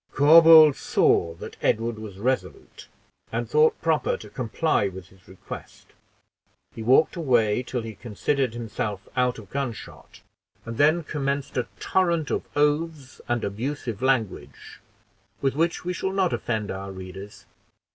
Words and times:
Corbould 0.13 0.75
saw 0.77 1.35
that 1.35 1.57
Edward 1.61 1.99
was 1.99 2.17
resolute, 2.17 2.87
and 3.31 3.47
thought 3.47 3.79
proper 3.83 4.17
to 4.17 4.31
comply 4.31 4.87
with 4.87 5.09
his 5.09 5.27
request: 5.27 5.93
he 6.73 6.81
walked 6.81 7.15
away 7.15 7.61
till 7.61 7.83
he 7.83 7.93
considered 7.93 8.55
himself 8.55 9.07
out 9.15 9.37
of 9.37 9.51
gunshot, 9.51 10.21
and 10.65 10.79
then 10.79 11.03
commenced 11.03 11.55
a 11.55 11.67
torrent 11.79 12.31
of 12.31 12.41
oaths 12.55 13.21
and 13.27 13.43
abusive 13.43 14.01
language, 14.01 14.79
with 15.39 15.55
which 15.55 15.85
we 15.85 15.93
shall 15.93 16.11
not 16.13 16.33
offend 16.33 16.71
our 16.71 16.91
readers. 16.91 17.45